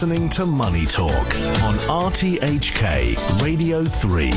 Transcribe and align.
listening 0.00 0.30
to 0.30 0.46
Money 0.46 0.86
Talk 0.86 1.26
on 1.62 1.74
RTHK 2.08 3.42
Radio 3.42 3.84
3. 3.84 4.30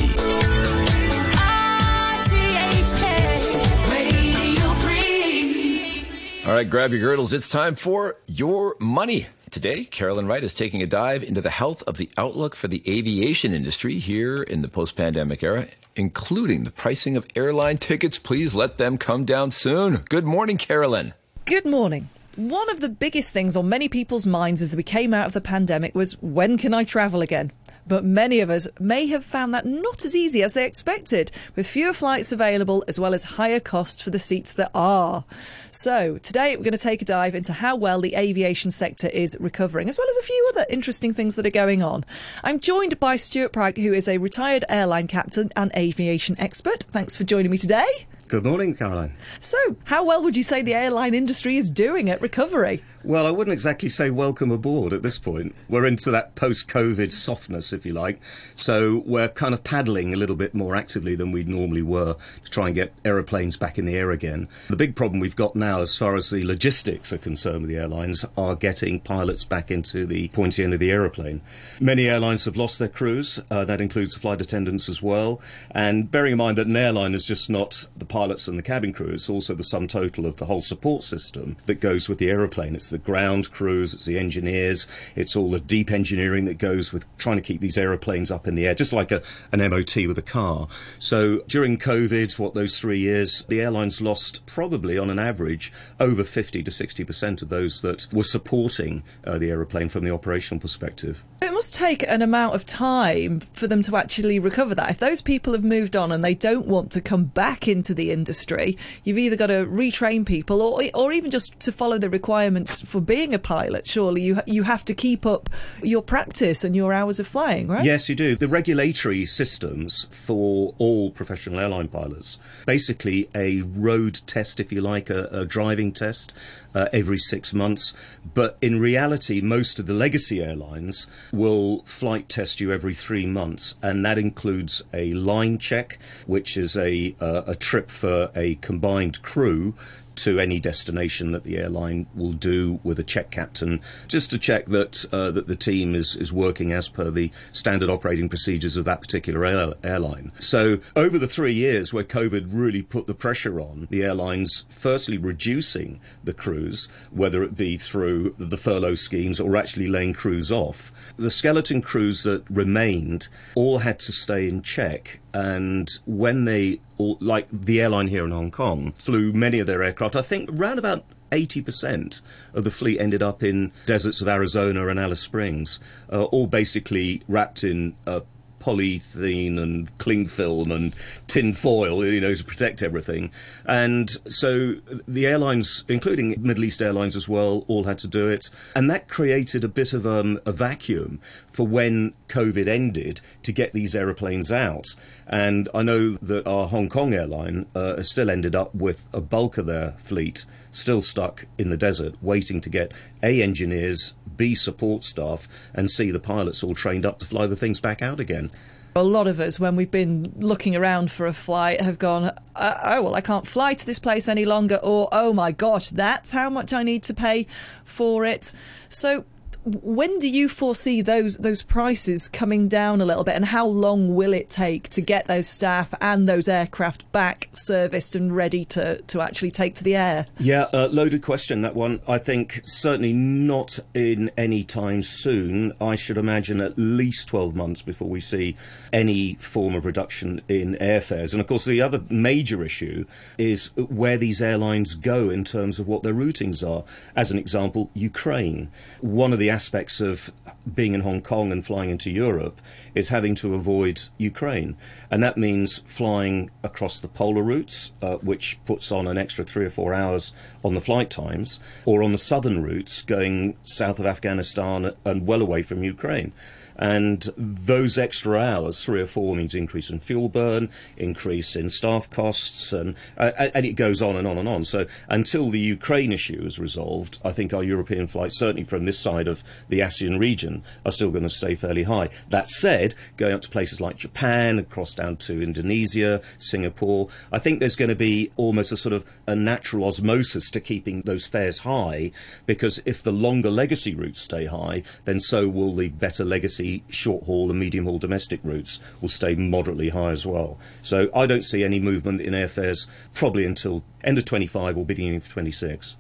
All 6.46 6.51
right, 6.53 6.69
grab 6.69 6.91
your 6.91 7.00
girdles. 7.00 7.32
It's 7.32 7.48
time 7.48 7.76
for 7.76 8.18
your 8.28 8.76
money. 8.82 9.28
Today, 9.52 9.86
Carolyn 9.86 10.28
Wright 10.28 10.44
is 10.44 10.54
taking 10.54 10.82
a 10.82 10.86
dive 10.86 11.23
into 11.23 11.39
the 11.39 11.50
health 11.50 11.82
of 11.84 11.95
the 11.95 12.09
outlook 12.18 12.55
for 12.55 12.68
the 12.68 12.84
aviation 12.86 13.54
industry 13.54 14.00
here 14.00 14.43
in 14.43 14.59
the 14.59 14.68
post 14.68 14.98
pandemic 14.98 15.43
era, 15.43 15.68
including 15.95 16.66
the 16.66 16.71
pricing 16.71 17.16
of 17.16 17.25
airline 17.38 17.77
tickets. 17.77 18.20
Please 18.20 18.54
let 18.54 18.75
them 18.75 18.98
come 18.98 19.23
down 19.23 19.50
soon. 19.50 20.04
Good 20.09 20.25
morning, 20.25 20.57
Carolyn. 20.57 21.14
Good 21.45 21.66
morning. 21.66 22.09
One 22.36 22.70
of 22.70 22.79
the 22.79 22.89
biggest 22.89 23.31
things 23.31 23.55
on 23.55 23.70
many 23.70 23.88
people's 23.88 24.25
minds 24.25 24.61
as 24.61 24.75
we 24.75 24.82
came 24.82 25.13
out 25.13 25.27
of 25.27 25.33
the 25.33 25.41
pandemic 25.41 25.93
was 25.93 26.19
when 26.21 26.57
can 26.57 26.74
I 26.74 26.83
travel 26.83 27.21
again? 27.21 27.51
but 27.87 28.04
many 28.04 28.39
of 28.39 28.50
us 28.50 28.68
may 28.79 29.07
have 29.07 29.24
found 29.24 29.54
that 29.54 29.65
not 29.65 30.05
as 30.05 30.15
easy 30.15 30.43
as 30.43 30.54
they 30.54 30.65
expected, 30.65 31.32
with 31.55 31.68
fewer 31.68 31.93
flights 31.93 32.31
available 32.31 32.83
as 32.88 32.99
well 32.99 33.13
as 33.13 33.23
higher 33.23 33.59
costs 33.59 34.01
for 34.01 34.09
the 34.09 34.19
seats 34.19 34.53
that 34.53 34.71
are. 34.73 35.25
So, 35.71 36.17
today 36.19 36.55
we're 36.55 36.63
going 36.63 36.73
to 36.73 36.77
take 36.77 37.01
a 37.01 37.05
dive 37.05 37.35
into 37.35 37.53
how 37.53 37.75
well 37.75 38.01
the 38.01 38.15
aviation 38.15 38.71
sector 38.71 39.07
is 39.07 39.38
recovering, 39.39 39.89
as 39.89 39.97
well 39.97 40.09
as 40.09 40.17
a 40.17 40.23
few 40.23 40.52
other 40.53 40.65
interesting 40.69 41.13
things 41.13 41.35
that 41.35 41.45
are 41.45 41.52
going 41.52 41.83
on. 41.83 42.05
I'm 42.43 42.59
joined 42.59 42.99
by 42.99 43.15
Stuart 43.15 43.53
Pryke, 43.53 43.77
who 43.77 43.93
is 43.93 44.07
a 44.07 44.17
retired 44.17 44.65
airline 44.69 45.07
captain 45.07 45.52
and 45.55 45.71
aviation 45.75 46.39
expert. 46.39 46.83
Thanks 46.83 47.17
for 47.17 47.23
joining 47.23 47.52
me 47.52 47.57
today. 47.57 48.05
Good 48.33 48.45
morning, 48.45 48.73
Caroline. 48.73 49.13
So, 49.39 49.59
how 49.83 50.03
well 50.03 50.23
would 50.23 50.35
you 50.35 50.41
say 50.41 50.63
the 50.63 50.73
airline 50.73 51.13
industry 51.13 51.55
is 51.55 51.69
doing 51.69 52.09
at 52.09 52.19
recovery? 52.19 52.83
Well, 53.05 53.27
I 53.27 53.31
wouldn't 53.31 53.52
exactly 53.52 53.89
say 53.89 54.12
welcome 54.12 54.49
aboard 54.49 54.93
at 54.93 55.03
this 55.03 55.17
point. 55.17 55.55
We're 55.67 55.85
into 55.85 56.09
that 56.11 56.35
post 56.35 56.70
COVID 56.70 57.11
softness, 57.11 57.73
if 57.73 57.86
you 57.86 57.91
like. 57.91 58.22
So 58.55 59.03
we're 59.05 59.27
kind 59.27 59.53
of 59.53 59.61
paddling 59.61 60.14
a 60.14 60.17
little 60.17 60.38
bit 60.38 60.53
more 60.53 60.73
actively 60.73 61.14
than 61.16 61.33
we 61.33 61.44
normally 61.44 61.81
were 61.81 62.16
to 62.45 62.50
try 62.50 62.67
and 62.67 62.75
get 62.75 62.94
aeroplanes 63.03 63.58
back 63.58 63.77
in 63.77 63.86
the 63.86 63.97
air 63.97 64.11
again. 64.11 64.47
The 64.69 64.77
big 64.77 64.95
problem 64.95 65.19
we've 65.19 65.36
got 65.36 65.53
now, 65.53 65.81
as 65.81 65.97
far 65.97 66.16
as 66.16 66.30
the 66.30 66.45
logistics 66.45 67.11
are 67.11 67.17
concerned 67.17 67.64
with 67.64 67.72
the 67.72 67.75
airlines, 67.75 68.23
are 68.38 68.55
getting 68.55 69.02
pilots 69.02 69.44
back 69.44 69.70
into 69.70 70.05
the 70.05 70.30
pointy 70.30 70.64
end 70.64 70.73
of 70.73 70.80
the 70.80 70.92
aeroplane. 70.92 71.42
Many 71.81 72.08
airlines 72.08 72.45
have 72.45 72.55
lost 72.55 72.80
their 72.80 72.88
crews. 72.88 73.38
Uh, 73.52 73.66
that 73.66 73.81
includes 73.81 74.16
flight 74.16 74.39
attendants 74.39 74.88
as 74.88 75.02
well. 75.02 75.42
And 75.72 76.09
bearing 76.09 76.31
in 76.31 76.38
mind 76.38 76.58
that 76.58 76.67
an 76.67 76.77
airline 76.77 77.16
is 77.16 77.25
just 77.25 77.49
not 77.49 77.86
the 77.97 78.05
pilots 78.05 78.47
and 78.47 78.58
the 78.58 78.64
cabin 78.64 78.94
crew, 78.94 79.09
it's 79.09 79.30
also 79.30 79.53
the 79.53 79.64
sum 79.64 79.88
total 79.88 80.25
of 80.25 80.38
the 80.38 80.45
whole 80.45 80.61
support 80.61 81.03
system 81.03 81.58
that 81.66 81.81
goes 81.81 82.08
with 82.08 82.17
the 82.17 82.30
aeroplane. 82.30 82.75
The 82.94 82.99
ground 82.99 83.52
crews, 83.52 83.94
it's 83.94 84.05
the 84.05 84.17
engineers, 84.17 84.88
it's 85.16 85.36
all 85.36 85.52
the 85.52 85.59
deep 85.59 85.91
engineering 85.91 86.45
that 86.45 86.59
goes 86.59 86.94
with 86.94 87.05
trying 87.17 87.36
to 87.36 87.41
keep 87.41 87.59
these 87.59 87.77
aeroplanes 87.77 88.31
up 88.31 88.47
in 88.47 88.55
the 88.55 88.67
air, 88.67 88.75
just 88.75 88.94
like 88.94 89.11
a, 89.11 89.22
an 89.52 89.59
MOT 89.69 89.95
with 90.08 90.17
a 90.17 90.22
car. 90.22 90.67
So 90.99 91.39
during 91.47 91.77
COVID, 91.77 92.38
what 92.39 92.53
those 92.53 92.80
three 92.80 92.99
years, 92.99 93.44
the 93.49 93.59
airlines 93.61 94.02
lost 94.02 94.45
probably 94.45 94.97
on 94.97 95.09
an 95.09 95.19
average 95.19 95.73
over 95.99 96.23
50 96.23 96.64
to 96.64 96.71
60% 96.71 97.41
of 97.41 97.49
those 97.49 97.81
that 97.81 98.08
were 98.14 98.23
supporting 98.23 99.03
uh, 99.25 99.38
the 99.38 99.49
aeroplane 99.49 99.89
from 99.89 100.05
the 100.05 100.11
operational 100.11 100.61
perspective. 100.61 101.25
It 101.41 101.52
must 101.52 101.73
take 101.73 102.08
an 102.08 102.21
amount 102.21 102.55
of 102.55 102.66
time 102.66 103.39
for 103.39 103.67
them 103.67 103.81
to 103.83 103.97
actually 103.97 104.39
recover 104.39 104.75
that. 104.75 104.91
If 104.91 104.99
those 104.99 105.21
people 105.21 105.53
have 105.53 105.64
moved 105.64 105.95
on 105.95 106.11
and 106.11 106.23
they 106.23 106.36
don't 106.36 106.67
want 106.67 106.91
to 106.91 107.02
come 107.02 107.25
back 107.25 107.67
into 107.67 107.94
the 107.94 108.11
industry, 108.11 108.77
you've 109.03 109.17
either 109.17 109.36
got 109.36 109.47
to 109.47 109.66
retrain 109.66 110.25
people 110.25 110.61
or, 110.61 110.81
or 110.94 111.11
even 111.11 111.31
just 111.31 111.59
to 111.61 111.71
follow 111.71 111.97
the 111.97 112.09
requirements 112.09 112.83
for 112.84 113.02
being 113.02 113.34
a 113.34 113.39
pilot. 113.39 113.86
Surely 113.86 114.22
you 114.22 114.42
you 114.45 114.64
have 114.64 114.86
to 114.86 114.94
keep 114.94 115.26
up 115.26 115.50
your 115.81 116.02
practice 116.02 116.64
and 116.64 116.76
your 116.76 116.94
hours 116.94 117.20
of 117.20 117.28
flying, 117.28 117.67
right? 117.67 117.84
Yes, 117.84 118.09
you 118.09 118.16
do. 118.16 118.36
The 118.36 118.48
regulatory 118.48 119.26
systems 119.26 120.08
for 120.12 120.73
all 120.78 121.11
professional 121.11 121.60
airline 121.60 121.88
pilots, 121.88 122.38
basically 122.66 123.30
a 123.36 123.61
road 123.61 124.22
test, 124.26 124.60
if 124.60 124.72
you 124.72 124.82
like, 124.82 125.10
a, 125.10 125.26
a 125.26 125.45
driving 125.45 125.92
test 125.92 126.33
uh, 126.76 126.88
every 126.93 127.17
six 127.17 127.54
months. 127.54 127.93
But 128.34 128.58
in 128.62 128.80
reality, 128.80 129.42
most 129.42 129.80
of 129.80 129.86
the 129.86 129.94
legacy 129.94 130.44
airlines 130.44 131.08
will 131.32 131.84
flight 131.84 132.30
test 132.30 132.60
you 132.60 132.72
every 132.72 132.94
three 132.94 133.26
months, 133.26 133.76
and 133.82 134.06
that 134.06 134.18
includes 134.18 134.84
a 134.94 135.14
line 135.14 135.58
check, 135.58 136.00
which 136.28 136.58
is 136.58 136.76
a, 136.78 137.16
uh, 137.20 137.44
a 137.48 137.56
trip 137.56 137.90
for 137.90 138.32
a 138.36 138.56
combined 138.56 139.22
crew 139.22 139.74
to 140.16 140.40
any 140.40 140.59
destination 140.59 141.31
that 141.31 141.44
the 141.44 141.57
airline 141.57 142.07
will 142.16 142.34
do 142.34 142.79
with 142.84 143.00
a 143.00 143.03
check 143.03 143.31
captain, 143.31 143.81
just 144.07 144.31
to 144.31 144.38
check 144.38 144.66
that 144.68 145.06
uh, 145.12 145.31
that 145.31 145.47
the 145.47 145.56
team 145.56 145.96
is, 145.96 146.16
is 146.16 146.31
working 146.31 146.72
as 146.72 146.90
per 146.90 147.09
the 147.09 147.31
standard 147.51 147.90
operating 147.90 148.29
procedures 148.29 148.78
of 148.78 148.85
that 148.85 149.01
particular 149.01 149.46
air- 149.46 149.74
airline. 149.84 150.31
So 150.40 150.79
over 150.96 151.18
the 151.18 151.28
three 151.28 151.53
years 151.53 151.94
where 151.94 152.03
COVID 152.03 152.50
really 152.51 152.81
put 152.81 153.07
the 153.07 153.13
pressure 153.13 153.59
on 153.59 153.88
the 153.90 154.03
airlines, 154.03 154.66
firstly 154.69 155.18
reducing 155.18 156.00
the 156.24 156.34
crews, 156.34 156.88
whether 157.12 157.44
it 157.44 157.57
be 157.57 157.78
through 157.78 158.35
the 158.38 158.57
furlough 158.57 158.95
schemes 158.95 159.40
or 159.40 159.57
actually 159.57 159.88
laying 159.88 160.13
crews 160.13 160.51
off, 160.51 160.91
the 161.18 161.30
skeleton 161.30 161.81
crews 161.81 162.24
that 162.24 162.44
remained 162.50 163.28
all 163.56 163.80
had 163.80 164.00
to 164.00 164.12
stay 164.12 164.47
in 164.47 164.62
check 164.62 165.19
and 165.34 165.90
when 166.06 166.46
they, 166.46 166.80
like 166.98 167.48
the 167.52 167.82
airline 167.82 168.08
here 168.08 168.26
in 168.26 168.32
Hong 168.32 168.52
Kong, 168.52 168.92
flew 168.94 169.34
many 169.34 169.60
of 169.60 169.68
their 169.68 169.84
aircraft, 169.84 170.16
I 170.16 170.22
think 170.22 170.50
around 170.52 170.78
about 170.78 171.06
80% 171.32 172.22
of 172.54 172.64
the 172.64 172.72
fleet 172.72 173.00
ended 173.00 173.24
up 173.24 173.42
in 173.42 173.72
deserts 173.88 174.22
of 174.22 174.28
Arizona 174.28 174.88
and 174.88 175.00
Alice 175.00 175.22
Springs, 175.22 175.80
uh, 176.12 176.26
all 176.26 176.46
basically 176.46 177.24
wrapped 177.28 177.64
in 177.64 177.96
uh, 178.06 178.20
polythene 178.63 179.59
and 179.59 179.96
cling 179.97 180.25
film 180.25 180.72
and 180.72 180.94
tin 181.28 181.53
foil, 181.53 182.06
you 182.06 182.22
know, 182.22 182.34
to 182.34 182.44
protect 182.44 182.81
everything. 182.81 183.31
And 183.66 184.09
so 184.31 184.75
the 185.07 185.25
airlines, 185.25 185.84
including 185.88 186.35
Middle 186.41 186.63
East 186.63 186.81
airlines 186.81 187.16
as 187.16 187.28
well, 187.28 187.66
all 187.68 187.84
had 187.84 187.97
to 188.00 188.07
do 188.07 188.29
it. 188.29 188.50
And 188.75 188.90
that 188.90 189.09
created 189.09 189.63
a 189.63 189.68
bit 189.68 189.94
of 189.94 190.07
um, 190.07 190.40
a 190.46 190.51
vacuum 190.51 191.19
for 191.47 191.68
when 191.68 192.13
COVID 192.28 192.68
ended 192.68 193.22
to 193.44 193.51
get 193.51 193.74
these 193.74 193.96
aeroplanes 193.96 194.51
out. 194.51 194.95
And 195.28 195.68
I 195.74 195.84
know 195.84 196.12
that 196.22 196.47
our 196.47 196.68
Hong 196.68 196.90
Kong 196.90 197.13
airline 197.13 197.66
uh, 197.75 198.01
still 198.01 198.30
ended 198.30 198.56
up 198.56 198.74
with 198.74 199.07
a 199.13 199.22
bulk 199.22 199.57
of 199.57 199.66
their 199.66 199.91
fleet 199.91 200.45
still 200.74 201.01
stuck 201.01 201.45
in 201.57 201.69
the 201.69 201.78
desert, 201.78 202.16
waiting 202.22 202.59
to 202.62 202.69
get 202.69 202.91
A, 203.22 203.41
engineers, 203.41 204.13
B, 204.35 204.56
support 204.56 205.03
staff, 205.03 205.47
and 205.74 205.90
C, 205.90 206.12
the 206.12 206.19
pilots 206.19 206.63
all 206.63 206.74
trained 206.74 207.06
up 207.06 207.19
to 207.19 207.25
fly 207.25 207.47
the 207.47 207.56
things 207.56 207.80
back 207.80 208.01
out 208.01 208.19
again. 208.19 208.51
A 208.96 209.03
lot 209.03 209.28
of 209.28 209.40
us, 209.40 209.59
when 209.59 209.75
we've 209.75 209.90
been 209.90 210.31
looking 210.38 210.75
around 210.75 211.09
for 211.09 211.25
a 211.25 211.34
flight, 211.34 211.81
have 211.81 211.97
gone, 211.97 212.31
uh, 212.56 212.74
oh, 212.86 213.02
well, 213.02 213.16
I 213.16 213.22
can't 213.22 213.47
fly 213.47 213.74
to 213.74 213.86
this 213.86 213.97
place 213.97 214.28
any 214.28 214.46
longer, 214.46 214.75
or 214.84 215.09
oh 215.12 215.34
my 215.34 215.52
gosh, 215.52 215.90
that's 215.90 216.31
how 216.31 216.50
much 216.50 216.74
I 216.74 216.84
need 216.84 217.02
to 217.03 217.13
pay 217.13 217.47
for 217.84 218.24
it. 218.24 218.53
So, 218.90 219.25
when 219.66 220.19
do 220.19 220.29
you 220.29 220.50
foresee 220.50 221.01
those 221.01 221.38
those 221.38 221.62
prices 221.62 222.28
coming 222.28 222.68
down 222.68 223.01
a 223.01 223.06
little 223.06 223.24
bit, 223.24 223.35
and 223.35 223.46
how 223.46 223.66
long 223.66 224.13
will 224.13 224.34
it 224.34 224.50
take 224.50 224.90
to 224.90 225.01
get 225.01 225.28
those 225.28 225.47
staff 225.47 225.94
and 226.01 226.28
those 226.28 226.50
aircraft 226.50 227.09
back 227.12 227.50
serviced 227.53 228.16
and 228.16 228.35
ready 228.35 228.66
to, 228.66 229.01
to 229.03 229.22
actually 229.22 229.51
take 229.51 229.75
to 229.75 229.84
the 229.84 229.96
air? 229.96 230.25
Yeah, 230.38 230.66
uh, 230.74 230.90
loaded 230.91 231.22
question 231.22 231.62
that 231.62 231.75
one. 231.75 232.01
I 232.07 232.18
think 232.18 232.62
certainly 232.66 233.13
not 233.13 233.79
in 233.94 234.31
any 234.38 234.63
time 234.63 235.01
soon. 235.01 235.74
I 235.80 235.95
should 235.95 236.18
imagine 236.18 236.59
at 236.59 236.78
least 236.78 237.30
twelve 237.30 237.56
months 237.56 237.81
before 237.81 238.09
we 238.09 238.19
see 238.19 238.56
any 238.91 239.35
form 239.35 239.75
of 239.75 239.85
reduction 239.85 240.41
in 240.50 240.75
airfares. 240.75 241.34
And 241.34 241.40
of 241.40 241.47
course, 241.47 241.66
the 241.66 241.81
other 241.81 242.01
major 242.09 242.63
issue 242.63 243.06
is 243.38 243.68
where 243.78 244.18
these 244.18 244.41
airlines 244.41 244.95
go 244.95 245.30
in 245.30 245.44
terms 245.44 245.80
of 245.80 245.88
what 245.88 246.03
their 246.03 246.13
routings 246.13 246.68
are. 246.68 246.84
As 247.16 247.31
an 247.31 247.38
example, 247.38 247.90
Ukraine. 247.94 248.69
One 249.00 249.31
of 249.31 249.40
the 249.40 249.53
aspects 249.54 250.02
of 250.02 250.32
being 250.74 250.94
in 250.94 251.02
Hong 251.02 251.22
Kong 251.22 251.52
and 251.52 251.64
flying 251.64 251.92
into 251.92 252.10
Europe 252.10 252.60
is 252.96 253.10
having 253.10 253.36
to 253.36 253.54
avoid 253.54 254.02
Ukraine. 254.18 254.76
And 255.12 255.22
that 255.22 255.38
means 255.38 255.70
flying 255.86 256.50
across 256.64 257.00
the 257.00 257.08
polar 257.08 257.44
routes, 257.44 257.92
uh, 258.02 258.16
which 258.30 258.58
puts 258.66 258.92
on 258.92 259.08
an 259.08 259.18
extra 259.18 259.46
three 259.46 259.66
or 259.66 259.70
four 259.70 259.94
hours 259.94 260.34
on 260.64 260.74
the 260.74 260.82
flight 260.82 261.10
times, 261.10 261.60
or 261.86 262.02
on 262.02 262.12
the 262.12 262.18
southern 262.18 262.64
routes 262.64 263.04
going 263.04 263.56
south 263.64 264.00
of 264.00 264.08
Afghanistan 264.08 264.94
and 265.06 265.28
well 265.28 265.42
away 265.42 265.62
from 265.62 265.84
Ukraine. 265.84 266.32
And 266.78 267.28
those 267.38 267.98
extra 267.98 268.38
hours, 268.40 268.84
three 268.84 269.02
or 269.02 269.06
four, 269.06 269.36
means 269.36 269.54
increase 269.54 269.90
in 269.90 270.00
fuel 270.00 270.30
burn, 270.30 270.70
increase 270.98 271.56
in 271.56 271.70
staff 271.70 272.10
costs, 272.10 272.74
and, 272.74 272.96
uh, 273.18 273.31
and 273.54 273.66
it 273.66 273.74
goes 273.74 274.02
on 274.02 274.16
and 274.16 274.28
on 274.28 274.38
and 274.38 274.50
on. 274.50 274.64
So 274.64 274.88
until 275.08 275.50
the 275.50 275.60
Ukraine 275.60 276.12
issue 276.12 276.42
is 276.44 276.60
resolved, 276.60 277.20
I 277.24 277.31
think 277.31 277.54
our 277.54 277.64
European 277.64 278.08
flights, 278.08 278.40
certainly 278.40 278.64
from 278.64 278.86
this 278.86 279.00
side 279.00 279.28
of 279.28 279.44
the 279.70 279.81
ASEAN 279.81 280.20
region, 280.20 280.64
are 280.86 280.92
still 280.92 281.12
going 281.12 281.24
to 281.24 281.30
stay 281.30 281.56
fairly 281.56 281.84
high. 281.84 282.10
That 282.30 282.50
said, 282.50 282.96
going 283.18 283.34
up 283.34 283.42
to 283.42 283.50
places 283.50 283.80
like 283.80 283.98
Japan, 283.98 284.58
across 284.58 284.94
down 284.94 285.18
to 285.18 285.44
Indonesia, 285.44 286.22
Singapore, 286.40 287.10
I 287.31 287.40
think 287.40 287.60
there's 287.60 287.76
going 287.76 287.90
to 287.90 287.96
be 287.96 288.31
almost 288.36 288.72
a 288.72 288.78
sort 288.78 288.94
of 288.94 289.06
a 289.28 289.36
natural 289.36 289.86
osmosis 289.86 290.50
to 290.52 290.60
keeping 290.60 291.02
those 291.02 291.28
fares 291.28 291.60
high, 291.60 292.12
because 292.46 292.81
if 292.86 293.04
the 293.04 293.12
longer 293.12 293.52
legacy 293.52 293.94
routes 293.94 294.22
stay 294.22 294.46
high, 294.46 294.84
then 295.06 295.19
so 295.19 295.48
will 295.48 295.76
the 295.76 295.90
better 295.90 296.24
legacy 296.24 296.62
short 296.89 297.24
haul 297.25 297.50
and 297.50 297.60
medium 297.60 297.86
haul 297.86 297.98
domestic 297.98 298.39
routes 298.44 298.80
will 299.01 299.10
stay 299.10 299.36
moderately 299.36 299.89
high 299.89 300.12
as 300.12 300.25
well. 300.25 300.60
So 300.81 301.10
I 301.15 301.25
don't 301.25 301.44
see 301.44 301.63
any 301.63 301.80
movement 301.80 302.21
in 302.21 302.33
airfares 302.33 302.88
probably 303.13 303.45
until 303.45 303.83
end 304.04 304.18
of 304.18 304.25
25 304.25 304.77
or 304.77 304.86
beginning 304.86 305.15
of 305.15 305.30
26. 305.30 305.95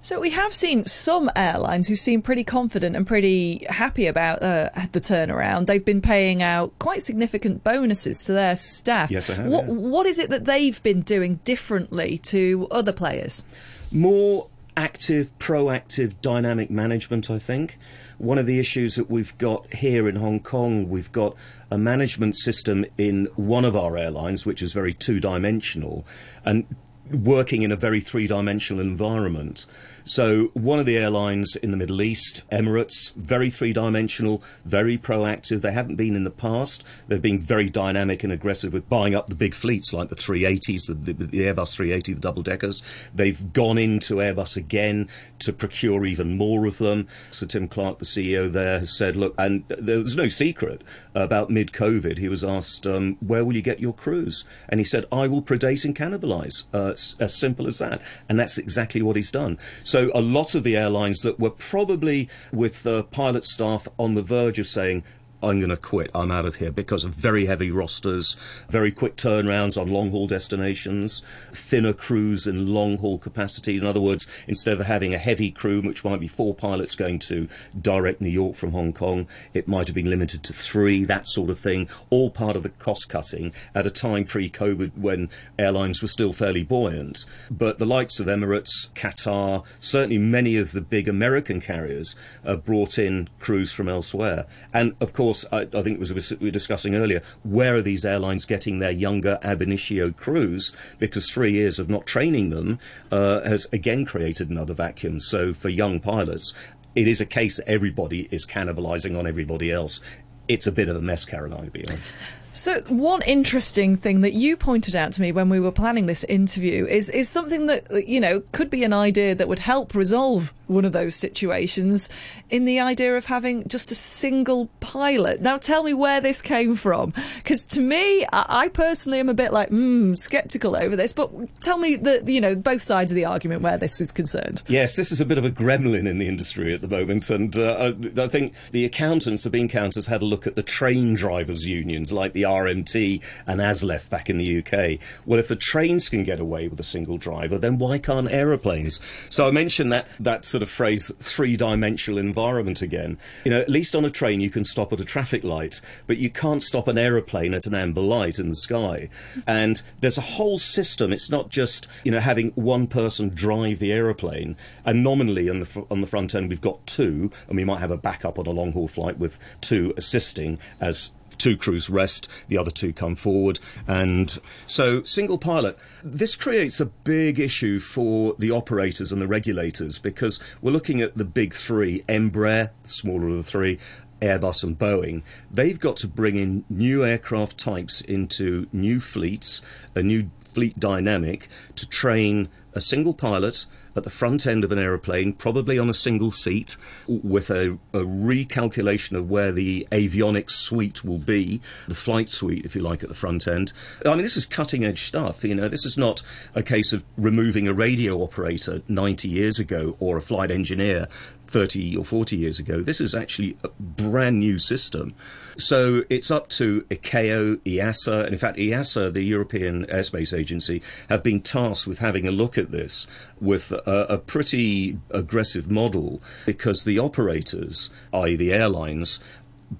So 0.00 0.20
we 0.20 0.30
have 0.30 0.52
seen 0.52 0.84
some 0.84 1.30
airlines 1.34 1.88
who 1.88 1.96
seem 1.96 2.22
pretty 2.22 2.44
confident 2.44 2.96
and 2.96 3.06
pretty 3.06 3.66
happy 3.68 4.06
about 4.06 4.42
uh, 4.42 4.70
the 4.92 5.00
turnaround. 5.00 5.66
They've 5.66 5.84
been 5.84 6.00
paying 6.00 6.42
out 6.42 6.78
quite 6.78 7.02
significant 7.02 7.64
bonuses 7.64 8.24
to 8.24 8.32
their 8.32 8.56
staff. 8.56 9.10
Yes, 9.10 9.28
I 9.30 9.34
have. 9.34 9.46
What, 9.46 9.66
yeah. 9.66 9.72
what 9.72 10.06
is 10.06 10.18
it 10.18 10.30
that 10.30 10.44
they've 10.44 10.80
been 10.82 11.02
doing 11.02 11.36
differently 11.44 12.18
to 12.24 12.68
other 12.70 12.92
players? 12.92 13.44
More 13.90 14.48
active, 14.78 15.36
proactive, 15.40 16.14
dynamic 16.22 16.70
management, 16.70 17.28
I 17.32 17.40
think. 17.40 17.78
One 18.18 18.38
of 18.38 18.46
the 18.46 18.60
issues 18.60 18.94
that 18.94 19.10
we've 19.10 19.36
got 19.36 19.74
here 19.74 20.08
in 20.08 20.14
Hong 20.14 20.38
Kong, 20.38 20.88
we've 20.88 21.10
got 21.10 21.34
a 21.68 21.76
management 21.76 22.36
system 22.36 22.84
in 22.96 23.26
one 23.34 23.64
of 23.64 23.74
our 23.74 23.96
airlines 23.96 24.46
which 24.46 24.62
is 24.62 24.72
very 24.72 24.92
two 24.92 25.18
dimensional. 25.18 26.06
And 26.44 26.64
working 27.10 27.62
in 27.62 27.72
a 27.72 27.76
very 27.76 27.98
three 27.98 28.28
dimensional 28.28 28.80
environment. 28.80 29.66
So, 30.08 30.46
one 30.54 30.78
of 30.78 30.86
the 30.86 30.96
airlines 30.96 31.54
in 31.56 31.70
the 31.70 31.76
Middle 31.76 32.00
East, 32.00 32.42
Emirates, 32.50 33.14
very 33.14 33.50
three 33.50 33.74
dimensional, 33.74 34.42
very 34.64 34.96
proactive. 34.96 35.60
They 35.60 35.72
haven't 35.72 35.96
been 35.96 36.16
in 36.16 36.24
the 36.24 36.30
past. 36.30 36.82
They've 37.08 37.20
been 37.20 37.38
very 37.38 37.68
dynamic 37.68 38.24
and 38.24 38.32
aggressive 38.32 38.72
with 38.72 38.88
buying 38.88 39.14
up 39.14 39.26
the 39.26 39.34
big 39.34 39.52
fleets 39.52 39.92
like 39.92 40.08
the 40.08 40.16
380s, 40.16 40.86
the, 40.86 41.12
the, 41.12 41.26
the 41.26 41.40
Airbus 41.40 41.76
380, 41.76 42.14
the 42.14 42.20
double 42.20 42.42
deckers. 42.42 42.82
They've 43.14 43.52
gone 43.52 43.76
into 43.76 44.14
Airbus 44.14 44.56
again 44.56 45.08
to 45.40 45.52
procure 45.52 46.06
even 46.06 46.38
more 46.38 46.64
of 46.64 46.78
them. 46.78 47.06
So, 47.30 47.44
Tim 47.44 47.68
Clark, 47.68 47.98
the 47.98 48.06
CEO 48.06 48.50
there, 48.50 48.78
has 48.78 48.96
said, 48.96 49.14
look, 49.14 49.34
and 49.36 49.64
there's 49.68 50.16
no 50.16 50.28
secret 50.28 50.82
about 51.14 51.50
mid 51.50 51.72
COVID, 51.72 52.16
he 52.16 52.30
was 52.30 52.42
asked, 52.42 52.86
um, 52.86 53.18
where 53.20 53.44
will 53.44 53.54
you 53.54 53.62
get 53.62 53.78
your 53.78 53.92
crews? 53.92 54.46
And 54.70 54.80
he 54.80 54.84
said, 54.84 55.04
I 55.12 55.28
will 55.28 55.42
predate 55.42 55.84
and 55.84 55.94
cannibalize. 55.94 56.64
Uh, 56.72 56.94
as 57.20 57.34
simple 57.34 57.66
as 57.66 57.78
that. 57.78 58.00
And 58.28 58.38
that's 58.38 58.58
exactly 58.58 59.02
what 59.02 59.16
he's 59.16 59.30
done. 59.30 59.58
So 59.82 59.97
a 60.14 60.20
lot 60.20 60.54
of 60.54 60.62
the 60.62 60.76
airlines 60.76 61.20
that 61.20 61.38
were 61.38 61.50
probably 61.50 62.28
with 62.52 62.82
the 62.82 63.04
pilot 63.04 63.44
staff 63.44 63.88
on 63.98 64.14
the 64.14 64.22
verge 64.22 64.58
of 64.58 64.66
saying, 64.66 65.04
I'm 65.42 65.58
going 65.58 65.70
to 65.70 65.76
quit. 65.76 66.10
I'm 66.14 66.32
out 66.32 66.46
of 66.46 66.56
here 66.56 66.72
because 66.72 67.04
of 67.04 67.14
very 67.14 67.46
heavy 67.46 67.70
rosters, 67.70 68.36
very 68.68 68.90
quick 68.90 69.16
turnarounds 69.16 69.80
on 69.80 69.88
long 69.88 70.10
haul 70.10 70.26
destinations, 70.26 71.22
thinner 71.52 71.92
crews 71.92 72.46
in 72.46 72.66
long 72.66 72.96
haul 72.96 73.18
capacity. 73.18 73.76
In 73.76 73.86
other 73.86 74.00
words, 74.00 74.26
instead 74.48 74.80
of 74.80 74.86
having 74.86 75.14
a 75.14 75.18
heavy 75.18 75.50
crew, 75.50 75.80
which 75.80 76.04
might 76.04 76.18
be 76.18 76.26
four 76.26 76.54
pilots 76.54 76.96
going 76.96 77.20
to 77.20 77.48
direct 77.80 78.20
New 78.20 78.28
York 78.28 78.56
from 78.56 78.72
Hong 78.72 78.92
Kong, 78.92 79.28
it 79.54 79.68
might 79.68 79.86
have 79.86 79.94
been 79.94 80.10
limited 80.10 80.42
to 80.44 80.52
three, 80.52 81.04
that 81.04 81.28
sort 81.28 81.50
of 81.50 81.58
thing, 81.58 81.88
all 82.10 82.30
part 82.30 82.56
of 82.56 82.64
the 82.64 82.68
cost 82.70 83.08
cutting 83.08 83.52
at 83.74 83.86
a 83.86 83.90
time 83.90 84.24
pre 84.24 84.50
COVID 84.50 84.98
when 84.98 85.28
airlines 85.58 86.02
were 86.02 86.08
still 86.08 86.32
fairly 86.32 86.64
buoyant. 86.64 87.24
But 87.50 87.78
the 87.78 87.86
likes 87.86 88.18
of 88.18 88.26
Emirates, 88.26 88.90
Qatar, 88.94 89.64
certainly 89.78 90.18
many 90.18 90.56
of 90.56 90.72
the 90.72 90.80
big 90.80 91.08
American 91.08 91.60
carriers 91.60 92.16
have 92.44 92.64
brought 92.64 92.98
in 92.98 93.28
crews 93.38 93.72
from 93.72 93.88
elsewhere. 93.88 94.46
And 94.74 94.96
of 95.00 95.12
course, 95.12 95.27
course, 95.28 95.44
I, 95.52 95.60
I, 95.60 95.82
think 95.82 95.96
it 95.96 95.98
was 95.98 96.34
we 96.40 96.46
were 96.46 96.50
discussing 96.50 96.94
earlier, 96.94 97.20
where 97.42 97.76
are 97.76 97.82
these 97.82 98.06
airlines 98.06 98.46
getting 98.46 98.78
their 98.78 98.90
younger 98.90 99.38
ab 99.42 99.60
initio 99.60 100.10
crews? 100.10 100.72
Because 100.98 101.30
three 101.30 101.52
years 101.52 101.78
of 101.78 101.90
not 101.90 102.06
training 102.06 102.48
them 102.48 102.78
uh, 103.12 103.42
has 103.42 103.66
again 103.70 104.06
created 104.06 104.48
another 104.48 104.72
vacuum. 104.72 105.20
So 105.20 105.52
for 105.52 105.68
young 105.68 106.00
pilots, 106.00 106.54
it 106.94 107.06
is 107.06 107.20
a 107.20 107.26
case 107.26 107.58
that 107.58 107.68
everybody 107.68 108.26
is 108.30 108.46
cannibalising 108.46 109.18
on 109.18 109.26
everybody 109.26 109.70
else. 109.70 110.00
It's 110.48 110.66
a 110.66 110.72
bit 110.72 110.88
of 110.88 110.96
a 110.96 111.02
mess, 111.02 111.26
Caroline, 111.26 111.66
to 111.66 111.70
be 111.70 111.84
honest. 111.86 112.14
So, 112.58 112.80
one 112.88 113.22
interesting 113.22 113.96
thing 113.96 114.22
that 114.22 114.32
you 114.32 114.56
pointed 114.56 114.96
out 114.96 115.12
to 115.12 115.20
me 115.20 115.30
when 115.30 115.48
we 115.48 115.60
were 115.60 115.70
planning 115.70 116.06
this 116.06 116.24
interview 116.24 116.86
is 116.86 117.08
is 117.08 117.28
something 117.28 117.66
that 117.66 118.08
you 118.08 118.18
know 118.18 118.42
could 118.50 118.68
be 118.68 118.82
an 118.82 118.92
idea 118.92 119.36
that 119.36 119.46
would 119.46 119.60
help 119.60 119.94
resolve 119.94 120.52
one 120.66 120.84
of 120.84 120.90
those 120.92 121.14
situations 121.14 122.08
in 122.50 122.64
the 122.64 122.80
idea 122.80 123.16
of 123.16 123.24
having 123.24 123.66
just 123.68 123.90
a 123.90 123.94
single 123.94 124.68
pilot. 124.80 125.40
Now, 125.40 125.56
tell 125.56 125.82
me 125.82 125.94
where 125.94 126.20
this 126.20 126.42
came 126.42 126.76
from, 126.76 127.14
because 127.36 127.64
to 127.66 127.80
me, 127.80 128.26
I 128.32 128.68
personally 128.68 129.20
am 129.20 129.28
a 129.28 129.34
bit 129.34 129.52
like 129.52 129.68
hmm, 129.68 130.14
skeptical 130.14 130.76
over 130.76 130.96
this. 130.96 131.12
But 131.12 131.30
tell 131.60 131.78
me 131.78 131.94
the 131.94 132.24
you 132.26 132.40
know 132.40 132.56
both 132.56 132.82
sides 132.82 133.12
of 133.12 133.16
the 133.16 133.24
argument 133.24 133.62
where 133.62 133.78
this 133.78 134.00
is 134.00 134.10
concerned. 134.10 134.62
Yes, 134.66 134.96
this 134.96 135.12
is 135.12 135.20
a 135.20 135.24
bit 135.24 135.38
of 135.38 135.44
a 135.44 135.50
gremlin 135.50 136.08
in 136.08 136.18
the 136.18 136.26
industry 136.26 136.74
at 136.74 136.80
the 136.80 136.88
moment, 136.88 137.30
and 137.30 137.56
uh, 137.56 137.92
I 138.16 138.26
think 138.26 138.52
the 138.72 138.84
accountants, 138.84 139.44
the 139.44 139.50
bean 139.50 139.68
counters, 139.68 140.08
had 140.08 140.22
a 140.22 140.26
look 140.26 140.48
at 140.48 140.56
the 140.56 140.64
train 140.64 141.14
drivers' 141.14 141.64
unions 141.64 142.12
like 142.12 142.32
the 142.32 142.47
RMT 142.48 143.22
and 143.46 143.60
ASLEF 143.60 144.08
back 144.10 144.30
in 144.30 144.38
the 144.38 144.58
UK. 144.58 145.00
Well, 145.26 145.38
if 145.38 145.48
the 145.48 145.56
trains 145.56 146.08
can 146.08 146.22
get 146.22 146.40
away 146.40 146.68
with 146.68 146.80
a 146.80 146.84
single 146.84 147.18
driver, 147.18 147.58
then 147.58 147.78
why 147.78 147.98
can't 147.98 148.30
aeroplanes? 148.30 149.00
So 149.30 149.46
I 149.46 149.50
mentioned 149.50 149.92
that 149.92 150.08
that 150.18 150.44
sort 150.44 150.62
of 150.62 150.70
phrase 150.70 151.12
three-dimensional 151.18 152.18
environment 152.18 152.82
again. 152.82 153.18
You 153.44 153.50
know, 153.50 153.60
at 153.60 153.68
least 153.68 153.94
on 153.94 154.04
a 154.04 154.10
train 154.10 154.40
you 154.40 154.50
can 154.50 154.64
stop 154.64 154.92
at 154.92 155.00
a 155.00 155.04
traffic 155.04 155.44
light, 155.44 155.80
but 156.06 156.18
you 156.18 156.30
can't 156.30 156.62
stop 156.62 156.88
an 156.88 156.98
aeroplane 156.98 157.54
at 157.54 157.66
an 157.66 157.74
amber 157.74 158.00
light 158.00 158.38
in 158.38 158.48
the 158.48 158.56
sky. 158.56 159.08
And 159.46 159.80
there's 160.00 160.18
a 160.18 160.22
whole 160.22 160.58
system. 160.58 161.12
It's 161.12 161.30
not 161.30 161.50
just 161.50 161.88
you 162.04 162.10
know 162.10 162.20
having 162.20 162.50
one 162.52 162.86
person 162.86 163.30
drive 163.30 163.78
the 163.78 163.92
aeroplane. 163.92 164.56
And 164.84 165.02
nominally 165.02 165.50
on 165.50 165.60
the 165.60 165.86
on 165.90 166.00
the 166.00 166.06
front 166.06 166.34
end 166.34 166.48
we've 166.48 166.60
got 166.60 166.86
two, 166.86 167.30
and 167.48 167.56
we 167.56 167.64
might 167.64 167.80
have 167.80 167.90
a 167.90 167.96
backup 167.96 168.38
on 168.38 168.46
a 168.46 168.50
long 168.50 168.72
haul 168.72 168.88
flight 168.88 169.18
with 169.18 169.38
two 169.60 169.94
assisting 169.96 170.58
as 170.80 171.10
two 171.38 171.56
crews 171.56 171.88
rest, 171.88 172.28
the 172.48 172.58
other 172.58 172.70
two 172.70 172.92
come 172.92 173.14
forward. 173.14 173.58
And 173.86 174.38
so, 174.66 175.02
single 175.02 175.38
pilot. 175.38 175.78
This 176.04 176.36
creates 176.36 176.80
a 176.80 176.86
big 176.86 177.38
issue 177.38 177.80
for 177.80 178.34
the 178.38 178.50
operators 178.50 179.12
and 179.12 179.22
the 179.22 179.28
regulators 179.28 179.98
because 179.98 180.40
we're 180.60 180.72
looking 180.72 181.00
at 181.00 181.16
the 181.16 181.24
big 181.24 181.54
three 181.54 182.02
Embraer, 182.08 182.70
smaller 182.84 183.28
of 183.28 183.36
the 183.36 183.42
three, 183.42 183.78
Airbus 184.20 184.64
and 184.64 184.78
Boeing, 184.78 185.22
they've 185.50 185.78
got 185.78 185.96
to 185.98 186.08
bring 186.08 186.36
in 186.36 186.64
new 186.68 187.04
aircraft 187.04 187.56
types 187.56 188.00
into 188.00 188.66
new 188.72 189.00
fleets, 189.00 189.62
a 189.94 190.02
new 190.02 190.30
fleet 190.40 190.78
dynamic 190.80 191.48
to 191.76 191.88
train 191.88 192.48
a 192.72 192.80
single 192.80 193.14
pilot 193.14 193.66
at 193.98 194.04
the 194.04 194.10
front 194.10 194.46
end 194.46 194.64
of 194.64 194.72
an 194.72 194.78
aeroplane, 194.78 195.34
probably 195.34 195.78
on 195.78 195.90
a 195.90 195.94
single 195.94 196.30
seat, 196.30 196.76
with 197.06 197.50
a, 197.50 197.72
a, 197.92 198.00
recalculation 198.00 199.16
of 199.16 199.28
where 199.28 199.52
the 199.52 199.86
avionics 199.92 200.52
suite 200.52 201.04
will 201.04 201.18
be, 201.18 201.60
the 201.86 201.94
flight 201.94 202.30
suite, 202.30 202.64
if 202.64 202.74
you 202.74 202.80
like, 202.80 203.02
at 203.02 203.08
the 203.08 203.14
front 203.14 203.46
end. 203.46 203.72
I 204.06 204.10
mean, 204.10 204.22
this 204.22 204.36
is 204.36 204.46
cutting 204.46 204.84
edge 204.84 205.02
stuff. 205.02 205.44
You 205.44 205.54
know, 205.54 205.68
this 205.68 205.84
is 205.84 205.98
not 205.98 206.22
a 206.54 206.62
case 206.62 206.92
of 206.92 207.04
removing 207.16 207.68
a 207.68 207.74
radio 207.74 208.22
operator 208.22 208.80
90 208.88 209.28
years 209.28 209.58
ago 209.58 209.96
or 210.00 210.16
a 210.16 210.22
flight 210.22 210.50
engineer 210.50 211.06
30 211.48 211.96
or 211.96 212.04
40 212.04 212.36
years 212.36 212.58
ago. 212.58 212.80
This 212.80 213.00
is 213.00 213.14
actually 213.14 213.56
a 213.64 213.68
brand 213.68 214.38
new 214.38 214.58
system. 214.58 215.14
So 215.56 216.02
it's 216.08 216.30
up 216.30 216.48
to 216.50 216.82
ICAO, 216.82 217.56
EASA, 217.56 218.24
and 218.24 218.32
in 218.32 218.38
fact, 218.38 218.58
EASA, 218.58 219.12
the 219.12 219.22
European 219.22 219.86
Airspace 219.86 220.36
Agency, 220.36 220.82
have 221.08 221.22
been 221.22 221.40
tasked 221.40 221.86
with 221.86 221.98
having 221.98 222.28
a 222.28 222.30
look 222.30 222.58
at 222.58 222.70
this 222.70 223.06
with 223.40 223.72
a, 223.88 224.18
pretty 224.18 224.98
aggressive 225.10 225.70
model 225.70 226.20
because 226.46 226.84
the 226.84 226.98
operators, 226.98 227.90
i.e., 228.12 228.36
the 228.36 228.52
airlines, 228.52 229.20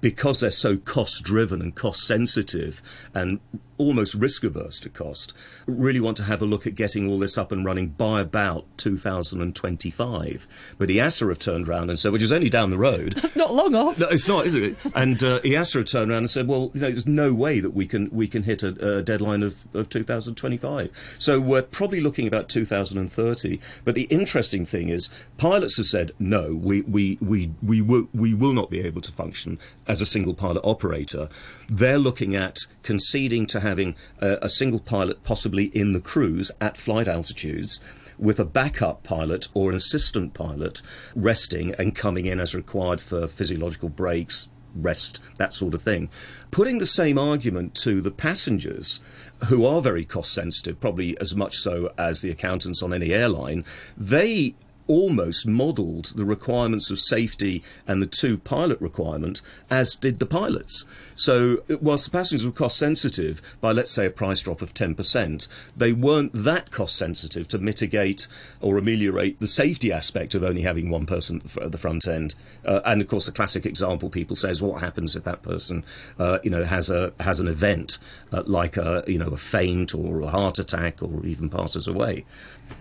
because 0.01 0.39
they're 0.39 0.51
so 0.51 0.77
cost 0.77 1.23
driven 1.23 1.61
and 1.61 1.75
cost 1.75 2.05
sensitive 2.05 2.81
and 3.13 3.39
almost 3.79 4.13
risk 4.13 4.43
averse 4.43 4.79
to 4.81 4.89
cost, 4.89 5.33
really 5.65 5.99
want 5.99 6.17
to 6.17 6.23
have 6.23 6.41
a 6.41 6.45
look 6.45 6.67
at 6.67 6.75
getting 6.75 7.09
all 7.09 7.17
this 7.17 7.37
up 7.37 7.51
and 7.51 7.65
running 7.65 7.87
by 7.87 8.21
about 8.21 8.65
2025. 8.77 10.47
But 10.77 10.89
EASA 10.89 11.29
have 11.29 11.39
turned 11.39 11.67
around 11.67 11.89
and 11.89 11.97
said, 11.97 12.11
which 12.11 12.21
is 12.21 12.31
only 12.31 12.49
down 12.49 12.69
the 12.69 12.77
road. 12.77 13.13
That's 13.13 13.35
not 13.35 13.53
long 13.53 13.73
off. 13.73 13.97
No, 13.97 14.07
it's 14.09 14.27
not, 14.27 14.45
is 14.45 14.53
it? 14.53 14.77
And 14.93 15.23
uh, 15.23 15.39
EASA 15.39 15.77
have 15.77 15.85
turned 15.85 16.11
around 16.11 16.19
and 16.19 16.29
said, 16.29 16.47
well, 16.47 16.69
you 16.73 16.81
know, 16.81 16.89
there's 16.89 17.07
no 17.07 17.33
way 17.33 17.59
that 17.59 17.71
we 17.71 17.87
can 17.87 18.09
we 18.11 18.27
can 18.27 18.43
hit 18.43 18.61
a, 18.61 18.97
a 18.97 19.01
deadline 19.01 19.43
of, 19.43 19.63
of 19.73 19.89
2025. 19.89 21.15
So 21.17 21.39
we're 21.39 21.61
probably 21.61 22.01
looking 22.01 22.27
about 22.27 22.49
2030. 22.49 23.59
But 23.85 23.95
the 23.95 24.03
interesting 24.03 24.65
thing 24.65 24.89
is, 24.89 25.09
pilots 25.37 25.77
have 25.77 25.85
said, 25.85 26.11
no, 26.19 26.53
we 26.53 26.81
we 26.81 27.17
we 27.21 27.51
we 27.63 27.81
will 27.81 28.09
we 28.13 28.33
will 28.33 28.53
not 28.53 28.69
be 28.69 28.81
able 28.81 29.01
to 29.01 29.11
function 29.11 29.57
as 29.87 30.01
a 30.01 30.05
single 30.05 30.33
pilot 30.33 30.61
operator. 30.65 31.29
They're 31.69 31.97
looking 31.97 32.35
at 32.35 32.57
conceding 32.83 33.45
to 33.47 33.59
having 33.69 33.95
a, 34.19 34.37
a 34.41 34.49
single 34.49 34.79
pilot 34.79 35.23
possibly 35.23 35.65
in 35.65 35.93
the 35.93 36.01
cruise 36.01 36.51
at 36.59 36.77
flight 36.77 37.07
altitudes 37.07 37.79
with 38.17 38.39
a 38.39 38.45
backup 38.45 39.03
pilot 39.03 39.47
or 39.53 39.69
an 39.69 39.75
assistant 39.75 40.33
pilot 40.33 40.81
resting 41.15 41.73
and 41.75 41.95
coming 41.95 42.25
in 42.25 42.39
as 42.39 42.53
required 42.53 42.99
for 42.99 43.27
physiological 43.27 43.89
breaks, 43.89 44.49
rest, 44.75 45.21
that 45.37 45.53
sort 45.53 45.73
of 45.73 45.81
thing. 45.81 46.09
Putting 46.51 46.79
the 46.79 46.85
same 46.85 47.17
argument 47.17 47.75
to 47.75 48.01
the 48.01 48.11
passengers, 48.11 48.99
who 49.47 49.65
are 49.65 49.81
very 49.81 50.05
cost 50.05 50.33
sensitive, 50.33 50.79
probably 50.79 51.17
as 51.19 51.35
much 51.35 51.57
so 51.57 51.93
as 51.97 52.21
the 52.21 52.29
accountants 52.29 52.83
on 52.83 52.93
any 52.93 53.13
airline, 53.13 53.63
they 53.97 54.55
almost 54.89 55.47
modelled 55.47 56.05
the 56.15 56.25
requirements 56.25 56.89
of 56.89 56.99
safety 56.99 57.63
and 57.87 58.01
the 58.01 58.07
two 58.07 58.37
pilot 58.37 58.81
requirement 58.81 59.41
as 59.69 59.95
did 59.95 60.19
the 60.19 60.25
pilots. 60.25 60.83
So, 61.13 61.63
whilst 61.79 62.05
the 62.05 62.11
passengers 62.11 62.45
were 62.45 62.51
cost 62.51 62.77
sensitive 62.77 63.41
by, 63.61 63.71
let's 63.71 63.91
say, 63.91 64.07
a 64.07 64.09
price 64.09 64.41
drop 64.41 64.61
of 64.61 64.73
10%, 64.73 65.47
they 65.77 65.93
weren't 65.93 66.31
that 66.33 66.71
cost 66.71 66.97
sensitive 66.97 67.47
to 67.49 67.59
mitigate 67.59 68.27
or 68.59 68.77
ameliorate 68.77 69.39
the 69.39 69.47
safety 69.47 69.91
aspect 69.91 70.33
of 70.33 70.43
only 70.43 70.63
having 70.63 70.89
one 70.89 71.05
person 71.05 71.41
at 71.61 71.71
the 71.71 71.77
front 71.77 72.07
end. 72.07 72.33
Uh, 72.65 72.81
and 72.83 73.01
of 73.01 73.07
course, 73.07 73.27
the 73.27 73.31
classic 73.31 73.65
example 73.65 74.09
people 74.09 74.35
say 74.35 74.49
is 74.49 74.61
what 74.61 74.81
happens 74.81 75.15
if 75.15 75.23
that 75.23 75.43
person, 75.43 75.85
uh, 76.17 76.39
you 76.43 76.49
know, 76.49 76.63
has 76.63 76.89
a 76.89 77.13
has 77.19 77.39
an 77.39 77.47
event 77.47 77.99
uh, 78.31 78.43
like 78.45 78.77
a 78.77 79.03
you 79.07 79.19
know 79.19 79.27
a 79.27 79.37
faint 79.37 79.93
or 79.93 80.21
a 80.21 80.27
heart 80.27 80.57
attack 80.57 81.03
or 81.03 81.25
even 81.25 81.49
passes 81.49 81.87
away. 81.87 82.25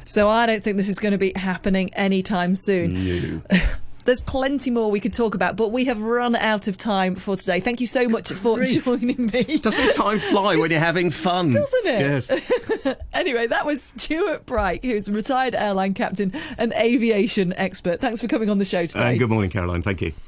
So 0.04 0.28
I 0.28 0.46
don't 0.46 0.62
think 0.62 0.76
this 0.76 0.88
is 0.88 0.98
going 0.98 1.12
to 1.12 1.18
be 1.18 1.32
happening 1.36 1.92
anytime 1.94 2.54
soon. 2.54 3.40
No. 3.40 3.42
There's 4.08 4.22
plenty 4.22 4.70
more 4.70 4.90
we 4.90 5.00
could 5.00 5.12
talk 5.12 5.34
about, 5.34 5.56
but 5.56 5.70
we 5.70 5.84
have 5.84 6.00
run 6.00 6.34
out 6.34 6.66
of 6.66 6.78
time 6.78 7.14
for 7.14 7.36
today. 7.36 7.60
Thank 7.60 7.78
you 7.82 7.86
so 7.86 8.08
much 8.08 8.32
for 8.32 8.56
grief. 8.56 8.86
joining 8.86 9.26
me. 9.26 9.58
Doesn't 9.58 9.92
time 9.92 10.18
fly 10.18 10.56
when 10.56 10.70
you're 10.70 10.80
having 10.80 11.10
fun? 11.10 11.52
Doesn't 11.52 11.86
it? 11.86 12.00
Yes. 12.00 12.96
Anyway, 13.12 13.48
that 13.48 13.66
was 13.66 13.82
Stuart 13.82 14.46
Pryke, 14.46 14.84
who's 14.84 15.08
a 15.08 15.12
retired 15.12 15.54
airline 15.54 15.92
captain 15.92 16.32
and 16.56 16.72
aviation 16.72 17.52
expert. 17.54 18.00
Thanks 18.00 18.20
for 18.20 18.28
coming 18.28 18.48
on 18.48 18.58
the 18.58 18.64
show 18.64 18.86
today. 18.86 19.10
And 19.10 19.18
good 19.18 19.28
morning, 19.28 19.50
Caroline. 19.50 19.82
Thank 19.82 20.00
you. 20.00 20.12